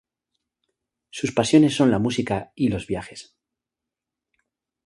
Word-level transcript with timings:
Sus 1.11 1.31
pasiones 1.31 1.75
son 1.75 1.91
la 1.91 1.99
música 1.99 2.53
y 2.55 2.69
los 2.69 2.87
viajes. 2.87 3.35